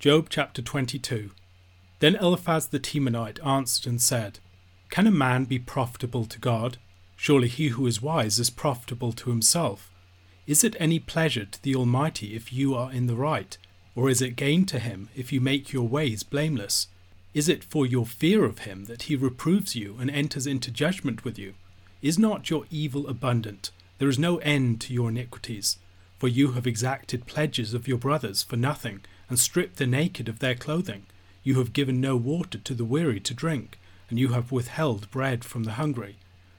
[0.00, 1.30] Job chapter 22.
[1.98, 4.38] Then Eliphaz the Temanite answered and said,
[4.88, 6.78] Can a man be profitable to God?
[7.16, 9.92] Surely he who is wise is profitable to himself.
[10.46, 13.58] Is it any pleasure to the Almighty if you are in the right?
[13.94, 16.86] Or is it gain to him if you make your ways blameless?
[17.34, 21.26] Is it for your fear of him that he reproves you and enters into judgment
[21.26, 21.52] with you?
[22.00, 23.70] Is not your evil abundant?
[23.98, 25.76] There is no end to your iniquities.
[26.18, 30.40] For you have exacted pledges of your brothers for nothing, and stripped the naked of
[30.40, 31.06] their clothing.
[31.42, 33.78] You have given no water to the weary to drink,
[34.10, 36.16] and you have withheld bread from the hungry.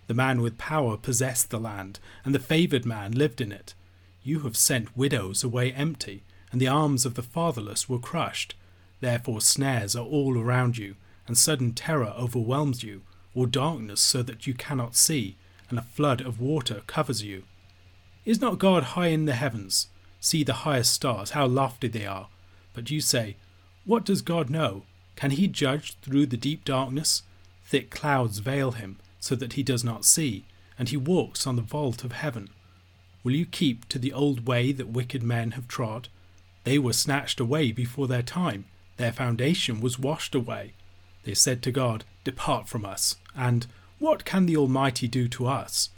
[0.08, 3.76] The man with power possessed the land, and the favoured man lived in it.
[4.24, 8.56] You have sent widows away empty, and the arms of the fatherless were crushed.
[9.02, 10.96] Therefore snares are all around you,
[11.28, 13.02] and sudden terror overwhelms you,
[13.36, 15.38] or darkness so that you cannot see,
[15.70, 17.44] and a flood of water covers you.
[18.26, 19.88] Is not God high in the heavens?
[20.20, 22.28] See the highest stars, how lofty they are.
[22.74, 23.36] But you say,
[23.86, 24.84] What does God know?
[25.16, 27.24] Can he judge through the deep darkness?
[27.66, 30.46] Thick clouds veil him, so that he does not see,
[30.80, 32.50] and he walks on the vault of heaven.
[33.24, 36.10] Will you keep to the old way that wicked men have trod?
[36.64, 38.66] They were snatched away before their time,
[38.98, 40.74] their foundation was washed away.
[41.24, 43.68] They said to God, Depart from us, and
[44.00, 45.90] What can the Almighty do to us?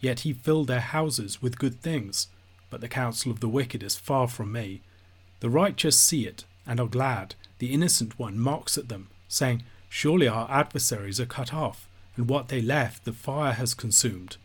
[0.00, 2.26] Yet he filled their houses with good things,
[2.70, 4.82] but the counsel of the wicked is far from me.
[5.42, 7.34] The righteous see it, and are glad.
[7.58, 12.46] The innocent one mocks at them, saying, Surely our adversaries are cut off, and what
[12.46, 14.36] they left the fire has consumed.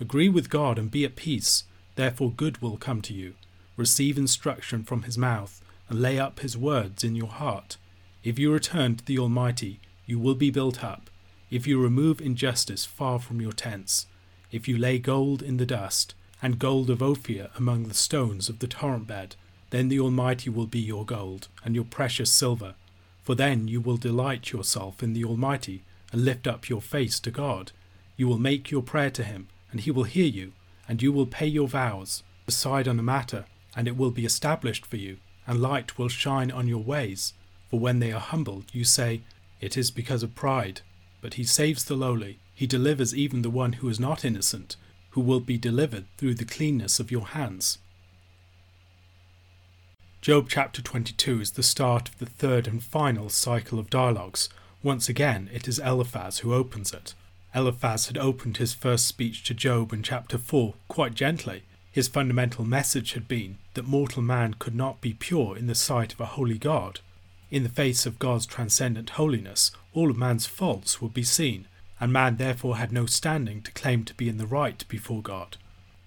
[0.00, 1.64] Agree with God and be at peace,
[1.96, 3.34] therefore good will come to you.
[3.76, 5.60] Receive instruction from his mouth,
[5.90, 7.76] and lay up his words in your heart.
[8.24, 11.10] If you return to the Almighty, you will be built up.
[11.50, 14.06] If you remove injustice far from your tents,
[14.50, 18.60] if you lay gold in the dust, and gold of Ophir among the stones of
[18.60, 19.36] the torrent bed,
[19.72, 22.74] then the Almighty will be your gold, and your precious silver.
[23.22, 27.30] For then you will delight yourself in the Almighty, and lift up your face to
[27.30, 27.72] God.
[28.18, 30.52] You will make your prayer to him, and he will hear you,
[30.86, 32.22] and you will pay your vows.
[32.44, 35.16] Decide on a matter, and it will be established for you,
[35.46, 37.32] and light will shine on your ways.
[37.70, 39.22] For when they are humbled, you say,
[39.62, 40.82] It is because of pride.
[41.22, 44.76] But he saves the lowly, he delivers even the one who is not innocent,
[45.12, 47.78] who will be delivered through the cleanness of your hands.
[50.22, 54.48] Job chapter 22 is the start of the third and final cycle of dialogues.
[54.80, 57.14] Once again, it is Eliphaz who opens it.
[57.56, 61.64] Eliphaz had opened his first speech to Job in chapter 4 quite gently.
[61.90, 66.12] His fundamental message had been that mortal man could not be pure in the sight
[66.12, 67.00] of a holy God.
[67.50, 71.66] In the face of God's transcendent holiness, all of man's faults would be seen,
[71.98, 75.56] and man therefore had no standing to claim to be in the right before God.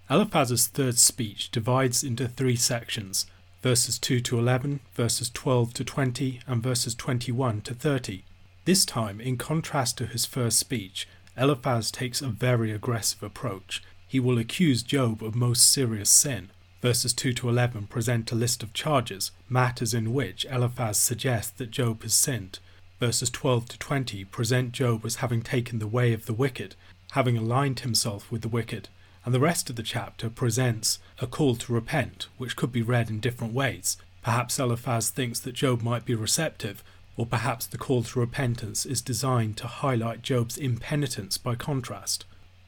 [0.09, 3.25] Eliphaz's third speech divides into three sections
[3.65, 8.23] verses 2 to 11, verses 12 to 20, and verses 21 to 30.
[8.65, 13.81] This time, in contrast to his first speech, Eliphaz takes a very aggressive approach.
[14.07, 16.51] He will accuse Job of most serious sin.
[16.83, 21.71] Verses 2 to 11 present a list of charges, matters in which Eliphaz suggests that
[21.71, 22.59] Job has sinned.
[22.99, 26.75] Verses 12 to 20 present Job as having taken the way of the wicked,
[27.13, 28.89] having aligned himself with the wicked,
[29.25, 33.09] and the rest of the chapter presents a call to repent, which could be read
[33.09, 33.97] in different ways.
[34.21, 36.83] Perhaps Eliphaz thinks that Job might be receptive,
[37.17, 42.25] or perhaps the call to repentance is designed to highlight Job's impenitence by contrast.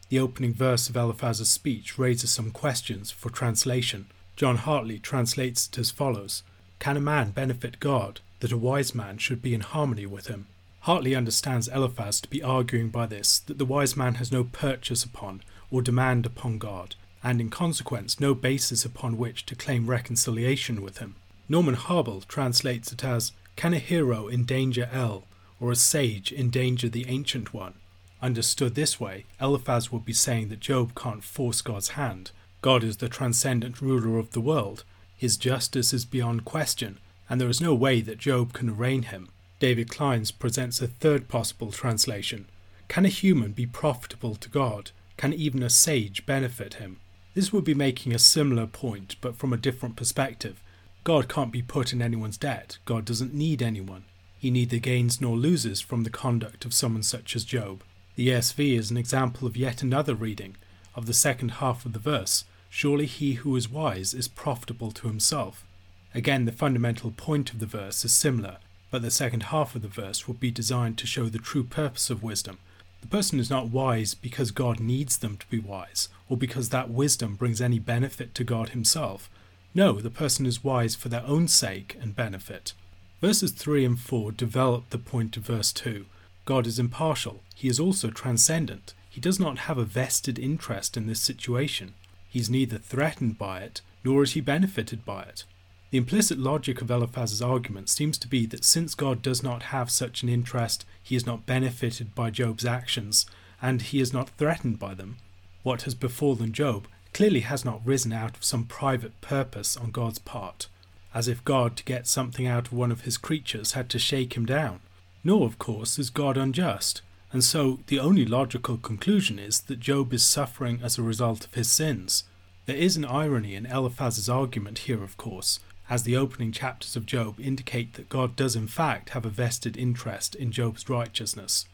[0.10, 4.08] The opening verse of Eliphaz's speech raises some questions for translation.
[4.36, 6.44] John Hartley translates it as follows
[6.80, 10.48] Can a man benefit God that a wise man should be in harmony with him?
[10.82, 15.04] Hartley understands Eliphaz to be arguing by this that the wise man has no purchase
[15.04, 15.42] upon
[15.72, 21.00] or demand upon God, and in consequence no basis upon which to claim reconciliation with
[21.00, 21.16] him.
[21.50, 25.24] Norman Habel translates it as Can a hero endanger El,
[25.60, 27.74] or a sage endanger the Ancient One?
[28.22, 32.32] Understood this way, Eliphaz would be saying that Job can't force God's hand.
[32.62, 34.84] God is the transcendent ruler of the world.
[35.16, 36.98] His justice is beyond question,
[37.30, 39.30] and there is no way that Job can arraign him.
[39.60, 42.48] David Clines presents a third possible translation.
[42.88, 44.92] Can a human be profitable to God?
[45.18, 47.00] Can even a sage benefit him?
[47.34, 50.62] This would be making a similar point, but from a different perspective.
[51.04, 52.78] God can't be put in anyone's debt.
[52.86, 54.06] God doesn't need anyone.
[54.40, 57.84] He neither gains nor loses from the conduct of someone such as Job.
[58.16, 60.56] The ESV is an example of yet another reading
[60.96, 65.08] of the second half of the verse Surely he who is wise is profitable to
[65.08, 65.66] himself.
[66.14, 68.58] Again, the fundamental point of the verse is similar,
[68.92, 72.10] but the second half of the verse would be designed to show the true purpose
[72.10, 72.58] of wisdom.
[73.02, 76.90] The person is not wise because God needs them to be wise, or because that
[76.90, 79.30] wisdom brings any benefit to God Himself.
[79.74, 82.74] No, the person is wise for their own sake and benefit.
[83.22, 86.06] Verses 3 and 4 develop the point of verse 2.
[86.46, 88.94] God is impartial, he is also transcendent.
[89.10, 91.94] He does not have a vested interest in this situation.
[92.30, 95.44] He is neither threatened by it, nor is he benefited by it.
[95.90, 99.90] The implicit logic of Eliphaz's argument seems to be that since God does not have
[99.90, 103.26] such an interest, he is not benefited by Job's actions,
[103.62, 105.18] and he is not threatened by them.
[105.64, 110.20] What has befallen Job clearly has not risen out of some private purpose on God's
[110.20, 110.68] part,
[111.14, 114.36] as if God, to get something out of one of his creatures, had to shake
[114.36, 114.82] him down.
[115.24, 117.02] Nor, of course, is God unjust,
[117.32, 121.54] and so the only logical conclusion is that Job is suffering as a result of
[121.54, 122.26] his sins.
[122.66, 127.06] There is an irony in Eliphaz's argument here, of course, as the opening chapters of
[127.06, 131.66] Job indicate that God does in fact have a vested interest in Job's righteousness.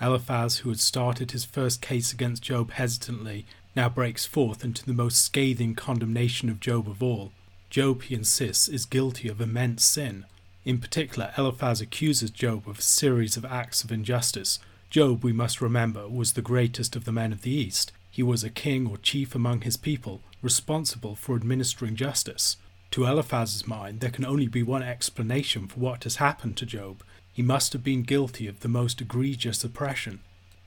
[0.00, 4.92] Eliphaz, who had started his first case against Job hesitantly, now breaks forth into the
[4.92, 7.30] most scathing condemnation of Job of all.
[7.70, 10.26] Job, he insists, is guilty of immense sin.
[10.64, 14.58] In particular, Eliphaz accuses Job of a series of acts of injustice.
[14.90, 17.92] Job, we must remember, was the greatest of the men of the East.
[18.10, 22.56] He was a king or chief among his people, responsible for administering justice.
[22.92, 27.02] To Eliphaz's mind, there can only be one explanation for what has happened to Job.
[27.32, 30.20] He must have been guilty of the most egregious oppression.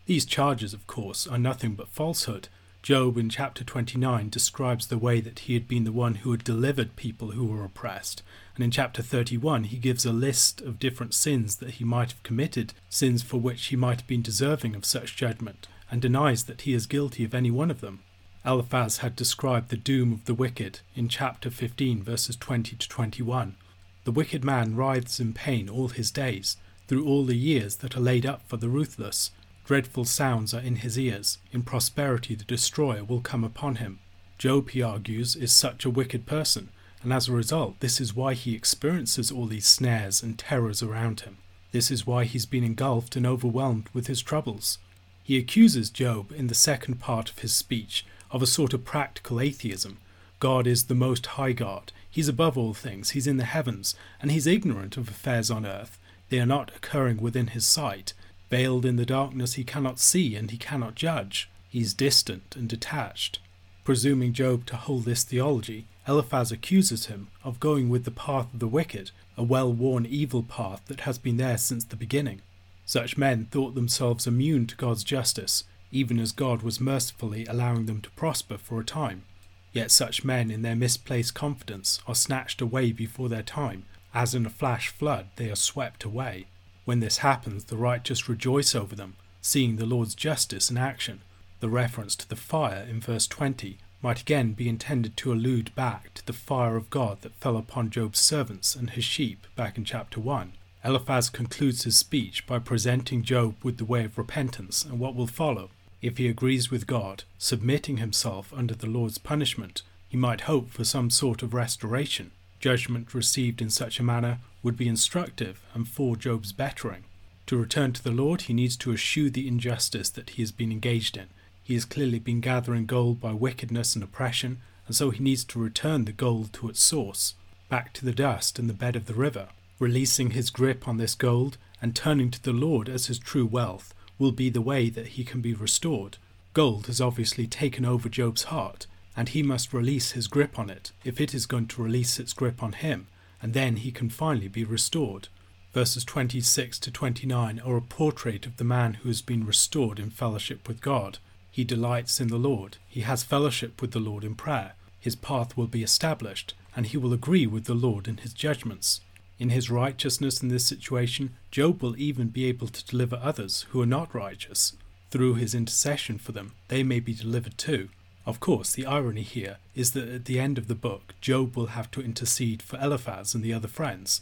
[0.06, 2.50] These charges, of course, are nothing but falsehood,
[2.86, 6.44] Job in chapter 29 describes the way that he had been the one who had
[6.44, 8.22] delivered people who were oppressed.
[8.54, 12.22] And in chapter 31, he gives a list of different sins that he might have
[12.22, 16.62] committed, sins for which he might have been deserving of such judgment, and denies that
[16.62, 18.04] he is guilty of any one of them.
[18.46, 23.56] Eliphaz had described the doom of the wicked in chapter 15, verses 20 to 21.
[24.04, 26.58] The wicked man writhes in pain all his days,
[26.88, 29.32] through all the years that are laid up for the ruthless.
[29.66, 31.40] Dreadful sounds are in his ears.
[31.52, 33.98] In prosperity, the destroyer will come upon him.
[34.38, 36.70] Job, he argues, is such a wicked person,
[37.02, 41.22] and as a result, this is why he experiences all these snares and terrors around
[41.22, 41.38] him.
[41.72, 44.78] This is why he's been engulfed and overwhelmed with his troubles.
[45.24, 49.40] He accuses Job in the second part of his speech of a sort of practical
[49.40, 49.98] atheism.
[50.40, 51.92] God is the most high God.
[52.10, 53.12] He's above all things.
[53.12, 55.98] He's in the heavens, and he's ignorant of affairs on earth.
[56.30, 58.14] They are not occurring within his sight,
[58.50, 61.50] Veiled in the darkness, he cannot see and he cannot judge.
[61.70, 63.40] He's distant and detached.
[63.84, 68.60] Presuming Job to hold this theology, Eliphaz accuses him of going with the path of
[68.60, 72.42] the wicked, a well worn evil path that has been there since the beginning.
[72.86, 75.64] Such men thought themselves immune to God's justice,
[75.96, 79.24] even as God was mercifully allowing them to prosper for a time.
[79.72, 84.46] Yet such men, in their misplaced confidence, are snatched away before their time, as in
[84.46, 86.48] a flash flood they are swept away.
[86.84, 91.22] When this happens, the righteous rejoice over them, seeing the Lord's justice in action.
[91.62, 96.14] The reference to the fire in verse 20 might again be intended to allude back
[96.14, 99.86] to the fire of God that fell upon Job's servants and his sheep back in
[99.86, 100.52] chapter 1.
[100.84, 105.26] Eliphaz concludes his speech by presenting Job with the way of repentance and what will
[105.26, 105.72] follow.
[106.06, 110.84] If he agrees with God, submitting himself under the Lord's punishment, he might hope for
[110.84, 112.30] some sort of restoration.
[112.60, 117.06] Judgment received in such a manner would be instructive and for Job's bettering.
[117.48, 120.72] To return to the Lord, he needs to eschew the injustice that he has been
[120.72, 121.26] engaged in.
[121.64, 125.60] He has clearly been gathering gold by wickedness and oppression, and so he needs to
[125.60, 127.34] return the gold to its source,
[127.68, 129.48] back to the dust and the bed of the river.
[129.80, 133.95] Releasing his grip on this gold and turning to the Lord as his true wealth
[134.18, 136.18] will be the way that he can be restored.
[136.54, 140.92] Gold has obviously taken over Job's heart, and he must release his grip on it
[141.04, 143.08] if it is going to release its grip on him
[143.46, 145.28] and then he can finally be restored.
[145.72, 150.10] Verses 26 to 29 are a portrait of the man who has been restored in
[150.10, 151.20] fellowship with God.
[151.52, 155.56] He delights in the Lord, he has fellowship with the Lord in prayer, his path
[155.56, 159.02] will be established, and he will agree with the Lord in his judgments.
[159.38, 163.82] In his righteousness in this situation, Job will even be able to deliver others who
[163.82, 164.74] are not righteous.
[165.12, 167.90] Through his intercession for them, they may be delivered too.
[168.26, 171.68] Of course, the irony here is that at the end of the book, Job will
[171.68, 174.22] have to intercede for Eliphaz and the other friends.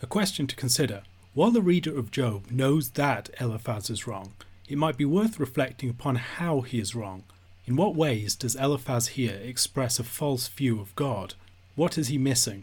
[0.00, 1.02] A question to consider
[1.34, 4.34] while the reader of Job knows that Eliphaz is wrong,
[4.68, 7.24] it might be worth reflecting upon how he is wrong.
[7.66, 11.34] In what ways does Eliphaz here express a false view of God?
[11.76, 12.62] What is he missing?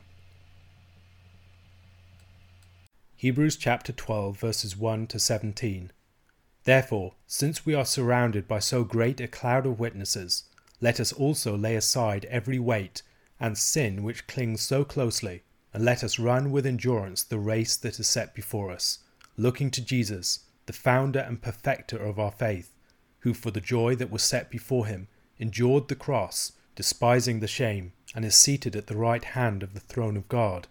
[3.18, 5.92] Hebrews chapter 12, verses 1 to 17.
[6.64, 10.46] Therefore, since we are surrounded by so great a cloud of witnesses,
[10.80, 13.02] let us also lay aside every weight
[13.38, 18.00] and sin which clings so closely, and let us run with endurance the race that
[18.00, 19.00] is set before us,
[19.36, 22.74] looking to Jesus, the founder and perfecter of our faith,
[23.20, 27.92] who for the joy that was set before him endured the cross, despising the shame,
[28.16, 30.68] and is seated at the right hand of the throne of God.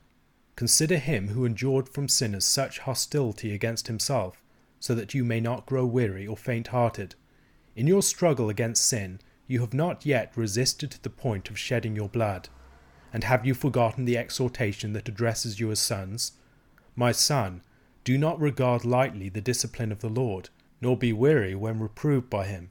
[0.57, 4.43] Consider him who endured from sinners such hostility against himself,
[4.79, 7.15] so that you may not grow weary or faint hearted.
[7.75, 11.97] In your struggle against sin, you have not yet resisted to the point of shedding
[11.97, 12.49] your blood.
[13.13, 16.33] And have you forgotten the exhortation that addresses you as sons?
[16.95, 17.63] My son,
[18.05, 22.47] do not regard lightly the discipline of the Lord, nor be weary when reproved by
[22.47, 22.71] him.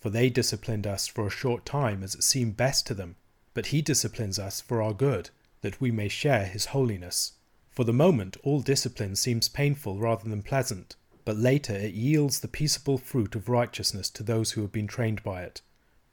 [0.00, 3.16] For they disciplined us for a short time as it seemed best to them,
[3.54, 5.30] but he disciplines us for our good,
[5.62, 7.32] that we may share his holiness.
[7.70, 12.48] For the moment, all discipline seems painful rather than pleasant, but later it yields the
[12.48, 15.60] peaceable fruit of righteousness to those who have been trained by it.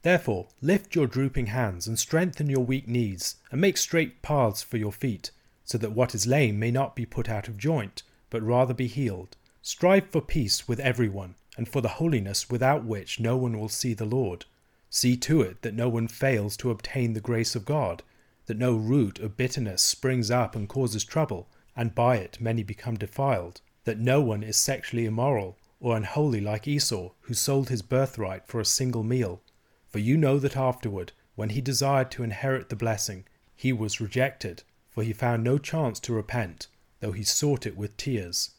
[0.02, 4.76] Therefore, lift your drooping hands and strengthen your weak knees, and make straight paths for
[4.76, 5.30] your feet,
[5.64, 8.86] so that what is lame may not be put out of joint, but rather be
[8.86, 9.36] healed.
[9.62, 13.94] Strive for peace with everyone, and for the holiness without which no one will see
[13.94, 14.44] the Lord.
[14.90, 18.02] See to it that no one fails to obtain the grace of God,
[18.46, 22.96] that no root of bitterness springs up and causes trouble, and by it many become
[22.96, 28.46] defiled, that no one is sexually immoral or unholy like Esau, who sold his birthright
[28.46, 29.42] for a single meal.
[29.88, 34.62] For you know that afterward, when he desired to inherit the blessing, he was rejected,
[34.88, 36.68] for he found no chance to repent,
[37.00, 38.50] though he sought it with tears.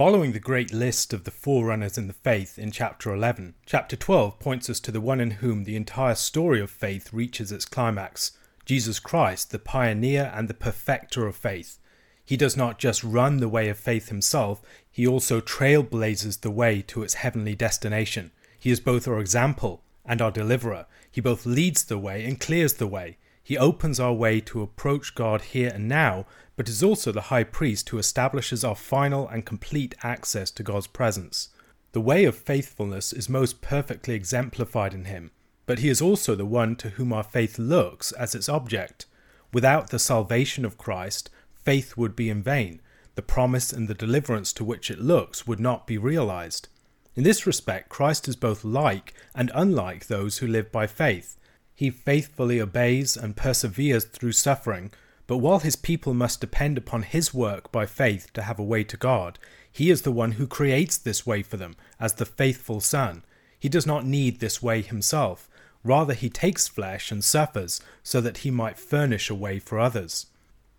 [0.00, 4.38] Following the great list of the forerunners in the faith in chapter 11, chapter 12
[4.38, 8.32] points us to the one in whom the entire story of faith reaches its climax
[8.64, 11.78] Jesus Christ, the pioneer and the perfecter of faith.
[12.24, 16.80] He does not just run the way of faith himself, he also trailblazes the way
[16.80, 18.30] to its heavenly destination.
[18.58, 20.86] He is both our example and our deliverer.
[21.10, 23.18] He both leads the way and clears the way.
[23.50, 27.42] He opens our way to approach God here and now, but is also the high
[27.42, 31.48] priest who establishes our final and complete access to God's presence.
[31.90, 35.32] The way of faithfulness is most perfectly exemplified in him,
[35.66, 39.06] but he is also the one to whom our faith looks as its object.
[39.52, 41.28] Without the salvation of Christ,
[41.64, 42.80] faith would be in vain.
[43.16, 46.68] The promise and the deliverance to which it looks would not be realized.
[47.16, 51.36] In this respect, Christ is both like and unlike those who live by faith.
[51.80, 54.90] He faithfully obeys and perseveres through suffering,
[55.26, 58.84] but while his people must depend upon his work by faith to have a way
[58.84, 59.38] to God,
[59.72, 63.24] he is the one who creates this way for them as the faithful Son.
[63.58, 65.48] He does not need this way himself.
[65.82, 70.26] Rather, he takes flesh and suffers so that he might furnish a way for others.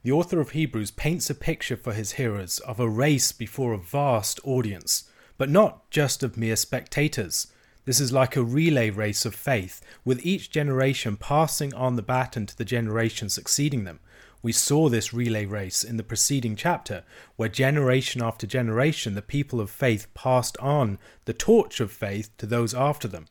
[0.04, 3.80] The author of Hebrews paints a picture for his hearers of a race before a
[3.80, 5.06] vast audience,
[5.40, 7.48] but not just of mere spectators.
[7.86, 12.46] This is like a relay race of faith, with each generation passing on the baton
[12.46, 14.00] to the generation succeeding them.
[14.44, 17.04] We saw this relay race in the preceding chapter,
[17.36, 22.46] where generation after generation the people of faith passed on the torch of faith to
[22.46, 23.26] those after them.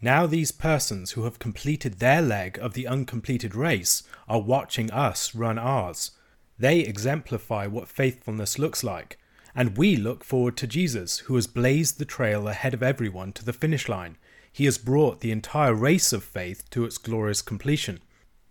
[0.00, 5.34] Now, these persons who have completed their leg of the uncompleted race are watching us
[5.34, 6.10] run ours.
[6.58, 9.18] They exemplify what faithfulness looks like,
[9.54, 13.44] and we look forward to Jesus, who has blazed the trail ahead of everyone to
[13.44, 14.16] the finish line.
[14.52, 18.00] He has brought the entire race of faith to its glorious completion.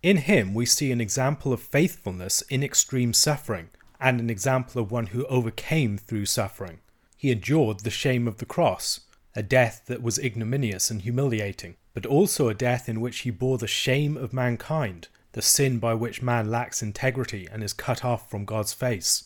[0.02, 3.70] In him, we see an example of faithfulness in extreme suffering,
[4.00, 6.80] and an example of one who overcame through suffering.
[7.16, 9.02] He endured the shame of the cross,
[9.36, 13.58] a death that was ignominious and humiliating, but also a death in which he bore
[13.58, 18.30] the shame of mankind, the sin by which man lacks integrity and is cut off
[18.30, 19.24] from God's face.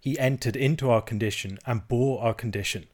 [0.00, 2.86] He entered into our condition and bore our condition.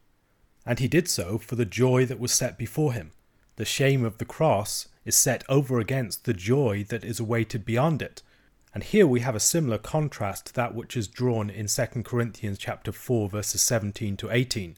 [0.66, 3.12] And he did so for the joy that was set before him.
[3.54, 8.02] The shame of the cross is set over against the joy that is awaited beyond
[8.02, 8.22] it.
[8.74, 12.58] And here we have a similar contrast to that which is drawn in 2 Corinthians
[12.58, 14.76] chapter 4 verses 17 to 18.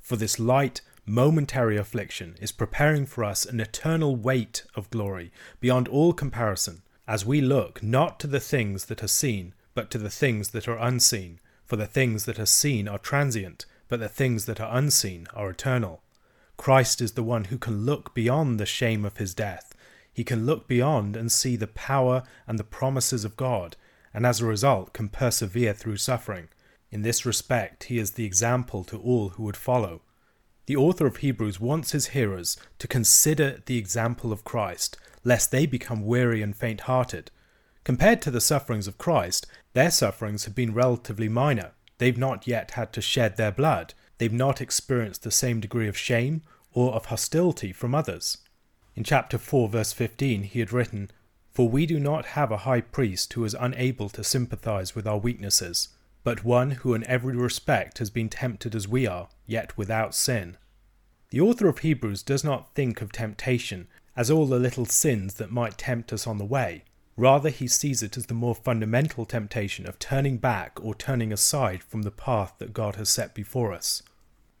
[0.00, 5.88] For this light momentary affliction is preparing for us an eternal weight of glory beyond
[5.88, 10.10] all comparison, as we look not to the things that are seen, but to the
[10.10, 14.46] things that are unseen for the things that are seen are transient, but the things
[14.46, 16.02] that are unseen are eternal.
[16.56, 19.72] Christ is the one who can look beyond the shame of his death.
[20.12, 23.76] He can look beyond and see the power and the promises of God,
[24.12, 26.48] and as a result can persevere through suffering.
[26.90, 30.02] In this respect, he is the example to all who would follow.
[30.66, 34.98] The author of Hebrews wants his hearers to consider the example of Christ.
[35.22, 37.30] lest they become weary and faint hearted.
[37.84, 41.72] Compared to the sufferings of Christ, their sufferings have been relatively minor.
[41.98, 43.94] They've not yet had to shed their blood.
[44.18, 48.38] They've not experienced the same degree of shame or of hostility from others.
[48.96, 51.10] In chapter 4, verse 15, he had written,
[51.52, 55.18] For we do not have a high priest who is unable to sympathize with our
[55.18, 55.88] weaknesses,
[56.24, 60.56] but one who in every respect has been tempted as we are, yet without sin.
[61.30, 63.86] The author of Hebrews does not think of temptation
[64.16, 66.84] as all the little sins that might tempt us on the way.
[67.20, 71.82] Rather, he sees it as the more fundamental temptation of turning back or turning aside
[71.82, 74.02] from the path that God has set before us.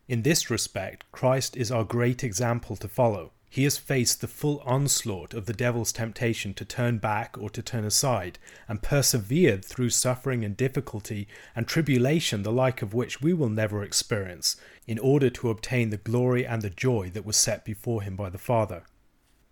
[0.08, 3.32] In this respect, Christ is our great example to follow.
[3.48, 7.62] He has faced the full onslaught of the devil's temptation to turn back or to
[7.62, 8.38] turn aside,
[8.68, 13.82] and persevered through suffering and difficulty and tribulation the like of which we will never
[13.82, 18.16] experience, in order to obtain the glory and the joy that was set before him
[18.16, 18.82] by the Father.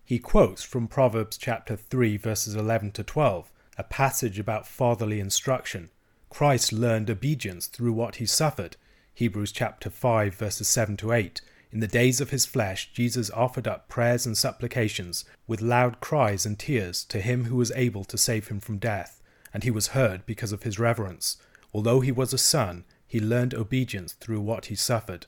[0.09, 5.91] He quotes from Proverbs chapter 3 verses 11 to 12, a passage about fatherly instruction.
[6.31, 8.79] Christ learned obedience through what he suffered.
[9.13, 11.43] Hebrews chapter 5 verses 7 to 8.
[11.73, 16.47] In the days of his flesh, Jesus offered up prayers and supplications with loud cries
[16.47, 19.21] and tears to him who was able to save him from death,
[19.53, 21.37] and he was heard because of his reverence.
[21.75, 25.27] Although he was a son, he learned obedience through what he suffered.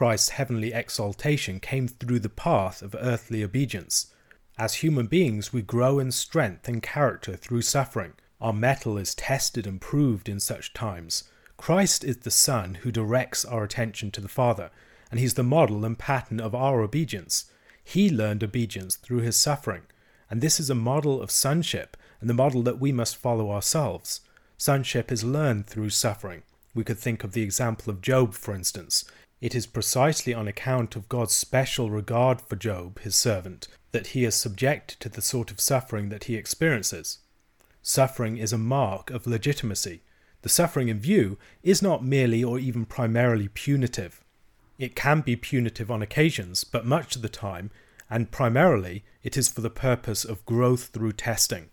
[0.00, 4.06] Christ's heavenly exaltation came through the path of earthly obedience.
[4.56, 8.14] As human beings, we grow in strength and character through suffering.
[8.40, 11.24] Our mettle is tested and proved in such times.
[11.58, 14.70] Christ is the Son who directs our attention to the Father,
[15.10, 17.52] and He's the model and pattern of our obedience.
[17.84, 19.82] He learned obedience through His suffering,
[20.30, 24.22] and this is a model of sonship and the model that we must follow ourselves.
[24.56, 26.42] Sonship is learned through suffering.
[26.74, 29.04] We could think of the example of Job, for instance.
[29.40, 34.24] It is precisely on account of God's special regard for Job, his servant, that he
[34.24, 37.20] is subjected to the sort of suffering that he experiences.
[37.80, 40.02] Suffering is a mark of legitimacy.
[40.42, 44.22] The suffering in view is not merely or even primarily punitive.
[44.78, 47.70] It can be punitive on occasions, but much of the time,
[48.10, 51.70] and primarily, it is for the purpose of growth through testing.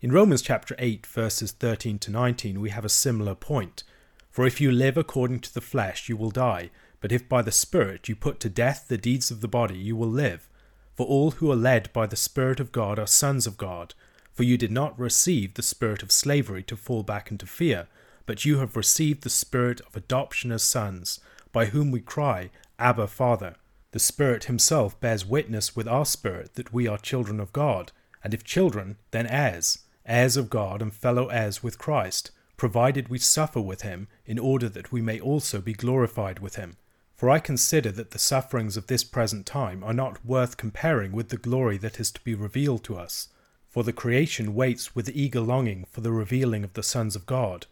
[0.00, 3.82] In Romans chapter 8, verses 13 to 19, we have a similar point.
[4.30, 6.70] For if you live according to the flesh, you will die.
[7.00, 9.94] But if by the Spirit you put to death the deeds of the body, you
[9.94, 10.48] will live.
[10.94, 13.94] For all who are led by the Spirit of God are sons of God.
[14.38, 17.88] For you did not receive the spirit of slavery to fall back into fear,
[18.24, 21.18] but you have received the spirit of adoption as sons,
[21.50, 23.56] by whom we cry, Abba, Father.
[23.90, 27.90] The Spirit Himself bears witness with our spirit that we are children of God,
[28.22, 33.18] and if children, then heirs, heirs of God and fellow heirs with Christ, provided we
[33.18, 36.76] suffer with Him, in order that we may also be glorified with Him.
[37.18, 41.30] For I consider that the sufferings of this present time are not worth comparing with
[41.30, 43.26] the glory that is to be revealed to us.
[43.68, 47.66] For the creation waits with eager longing for the revealing of the sons of God.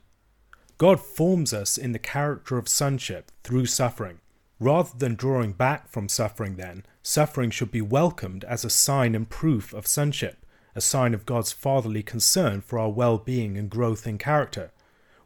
[0.79, 4.19] God forms us in the character of sonship through suffering.
[4.59, 9.31] Rather than drawing back from suffering, then, suffering should be welcomed as a sign and
[9.31, 14.09] proof of sonship, a sign of God's fatherly concern for our well being and growth
[14.09, 14.73] in character.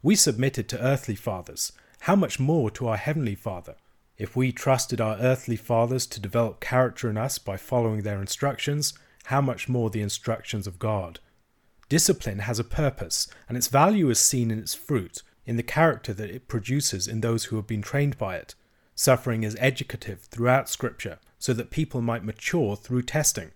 [0.03, 1.73] We submitted to earthly fathers.
[2.01, 3.77] How much more to our heavenly Father?
[4.21, 8.93] If we trusted our earthly fathers to develop character in us by following their instructions,
[9.25, 11.21] how much more the instructions of God?
[11.89, 16.13] Discipline has a purpose, and its value is seen in its fruit, in the character
[16.13, 18.55] that it produces in those who have been trained by it.
[18.95, 23.53] Suffering is educative throughout Scripture, so that people might mature through testing.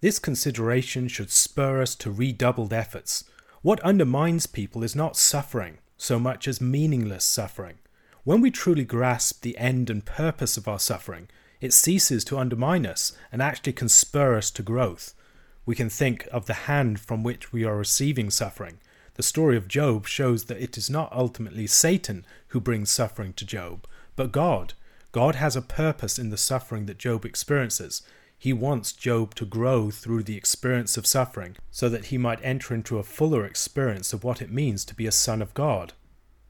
[0.00, 3.26] This consideration should spur us to redoubled efforts.
[3.62, 7.78] What undermines people is not suffering, so much as meaningless suffering.
[8.22, 11.28] When we truly grasp the end and purpose of our suffering,
[11.60, 15.14] it ceases to undermine us and actually can spur us to growth.
[15.64, 18.78] We can think of the hand from which we are receiving suffering.
[19.14, 23.46] The story of Job shows that it is not ultimately Satan who brings suffering to
[23.46, 24.74] Job, but God.
[25.12, 28.02] God has a purpose in the suffering that Job experiences.
[28.38, 32.74] He wants Job to grow through the experience of suffering so that he might enter
[32.74, 35.94] into a fuller experience of what it means to be a son of God.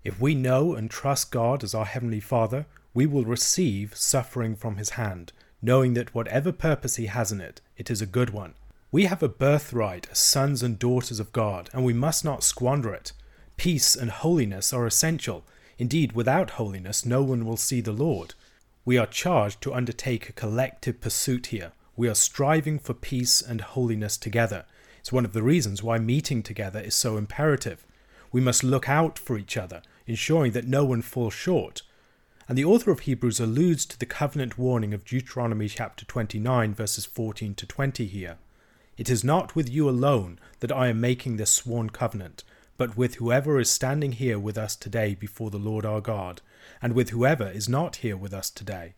[0.03, 4.77] If we know and trust God as our Heavenly Father, we will receive suffering from
[4.77, 8.55] His hand, knowing that whatever purpose He has in it, it is a good one.
[8.91, 12.95] We have a birthright as sons and daughters of God, and we must not squander
[12.95, 13.13] it.
[13.59, 15.45] Peace and holiness are essential.
[15.79, 18.35] Indeed, without holiness, no one will see the Lord.
[18.87, 21.73] We are charged to undertake a collective pursuit here.
[21.95, 24.65] We are striving for peace and holiness together.
[24.99, 27.87] It's one of the reasons why meeting together is so imperative.
[28.33, 31.83] We must look out for each other, ensuring that no one falls short.
[32.49, 37.07] And the author of Hebrews alludes to the covenant warning of Deuteronomy chapter 29, verses
[37.07, 38.37] 14 to 20 here.
[38.99, 42.43] It is not with you alone that I am making this sworn covenant,
[42.77, 46.41] but with whoever is standing here with us today before the Lord our God,
[46.83, 48.95] and with whoever is not here with us today.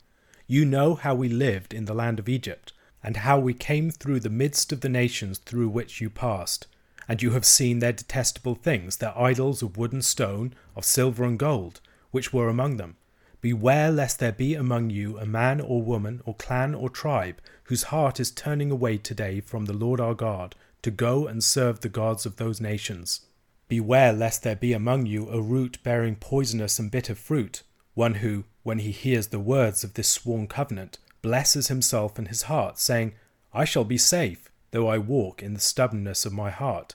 [0.47, 2.73] You know how we lived in the land of Egypt,
[3.03, 6.67] and how we came through the midst of the nations through which you passed.
[7.09, 11.25] And you have seen their detestable things, their idols of wood and stone, of silver
[11.25, 12.97] and gold, which were among them.
[13.41, 17.85] Beware lest there be among you a man or woman or clan or tribe whose
[17.85, 21.89] heart is turning away today from the Lord our God to go and serve the
[21.89, 23.23] gods of those nations.
[23.67, 27.63] Beware lest there be among you a root bearing poisonous and bitter fruit,
[27.95, 32.43] one who, when he hears the words of this sworn covenant, blesses himself in his
[32.43, 33.15] heart, saying,
[33.53, 36.95] I shall be safe, though I walk in the stubbornness of my heart.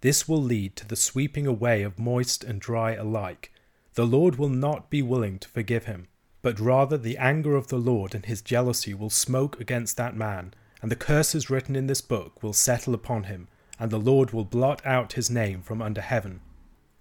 [0.00, 3.52] This will lead to the sweeping away of moist and dry alike.
[3.94, 6.08] The Lord will not be willing to forgive him,
[6.42, 10.54] but rather the anger of the Lord and his jealousy will smoke against that man,
[10.80, 14.44] and the curses written in this book will settle upon him, and the Lord will
[14.44, 16.40] blot out his name from under heaven.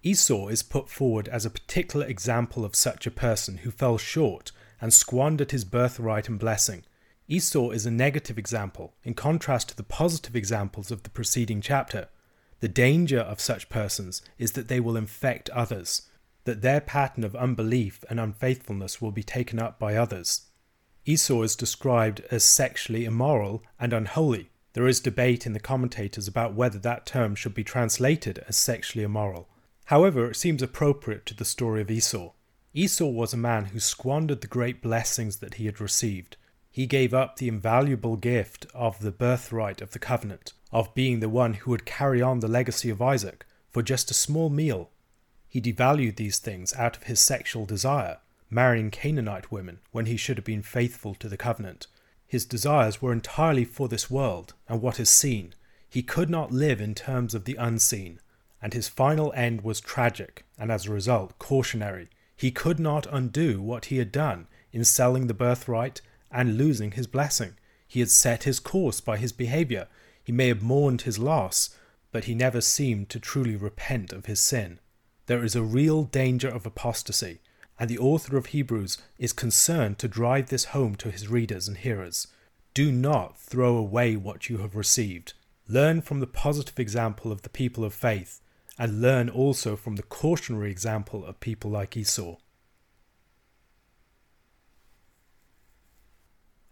[0.01, 4.51] Esau is put forward as a particular example of such a person who fell short
[4.81, 6.83] and squandered his birthright and blessing.
[7.27, 12.07] Esau is a negative example, in contrast to the positive examples of the preceding chapter.
[12.59, 16.03] The danger of such persons is that they will infect others,
[16.43, 20.45] that their pattern of unbelief and unfaithfulness will be taken up by others.
[21.03, 24.49] Esau is described as sexually immoral and unholy.
[24.73, 29.03] There is debate in the commentators about whether that term should be translated as sexually
[29.03, 29.47] immoral.
[29.85, 32.33] However, it seems appropriate to the story of Esau.
[32.73, 36.37] Esau was a man who squandered the great blessings that he had received.
[36.75, 41.29] He gave up the invaluable gift of the birthright of the covenant, of being the
[41.29, 44.89] one who would carry on the legacy of Isaac, for just a small meal.
[45.47, 48.17] He devalued these things out of his sexual desire,
[48.49, 51.87] marrying Canaanite women when he should have been faithful to the covenant.
[52.27, 55.55] His desires were entirely for this world and what is seen.
[55.87, 58.19] He could not live in terms of the unseen,
[58.61, 62.09] and his final end was tragic and as a result cautionary.
[62.35, 66.01] He could not undo what he had done in selling the birthright
[66.35, 67.53] and losing his blessing.
[67.87, 69.87] He had set his course by his behavior.
[70.21, 71.75] He may have mourned his loss,
[72.11, 74.79] but he never seemed to truly repent of his sin.
[75.27, 77.39] There is a real danger of apostasy,
[77.79, 81.77] and the author of Hebrews is concerned to drive this home to his readers and
[81.77, 82.27] hearers.
[82.73, 85.33] Do not throw away what you have received.
[85.67, 88.41] Learn from the positive example of the people of faith
[88.77, 92.35] and learn also from the cautionary example of people like Esau.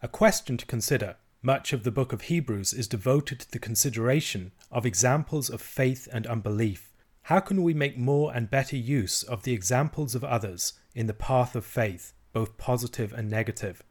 [0.04, 1.16] A question to consider.
[1.42, 6.10] Much of the book of Hebrews is devoted to the consideration of examples of faith
[6.12, 6.92] and unbelief.
[7.22, 11.14] How can we make more and better use of the examples of others in the
[11.14, 13.82] path of faith, both positive and negative?